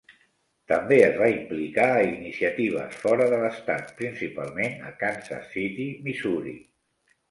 També 0.71 0.95
es 1.07 1.19
va 1.23 1.27
implicar 1.33 1.85
a 1.99 2.07
iniciatives 2.07 2.99
fora 3.03 3.29
de 3.35 3.43
l'estat, 3.45 3.95
principalment 4.03 4.85
a 4.93 4.99
Kansas 5.07 5.57
City, 5.57 5.91
Missouri. 6.11 6.61